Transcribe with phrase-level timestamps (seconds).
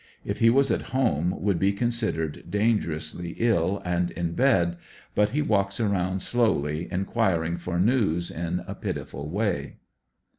[0.25, 4.77] If he was at home would be considered dan gerously ill and in bed,
[5.13, 9.75] but he walks around slowly inquiring for news in a pitiful way.